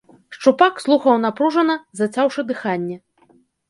[0.37, 3.03] Шчупак слухаў напружана, зацяўшы дыханне.